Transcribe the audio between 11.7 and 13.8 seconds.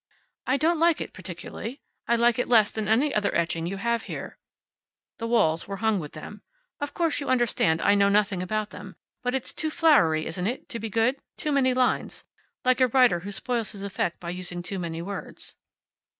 lines. Like a writer who spoils